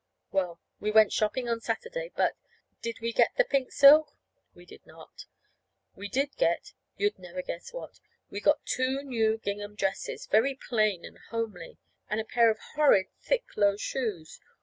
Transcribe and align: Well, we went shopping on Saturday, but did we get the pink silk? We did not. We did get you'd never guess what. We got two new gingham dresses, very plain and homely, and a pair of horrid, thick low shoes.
Well, 0.31 0.59
we 0.79 0.89
went 0.89 1.13
shopping 1.13 1.47
on 1.47 1.61
Saturday, 1.61 2.11
but 2.15 2.35
did 2.81 3.01
we 3.01 3.13
get 3.13 3.35
the 3.37 3.45
pink 3.45 3.71
silk? 3.71 4.13
We 4.55 4.65
did 4.65 4.83
not. 4.87 5.27
We 5.95 6.09
did 6.09 6.35
get 6.37 6.73
you'd 6.97 7.19
never 7.19 7.43
guess 7.43 7.71
what. 7.71 7.99
We 8.31 8.39
got 8.41 8.65
two 8.65 9.03
new 9.03 9.37
gingham 9.37 9.75
dresses, 9.75 10.25
very 10.25 10.55
plain 10.55 11.05
and 11.05 11.19
homely, 11.29 11.77
and 12.09 12.19
a 12.19 12.25
pair 12.25 12.49
of 12.49 12.57
horrid, 12.73 13.09
thick 13.21 13.43
low 13.55 13.77
shoes. 13.77 14.39